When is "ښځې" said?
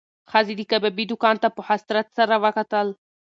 0.31-0.53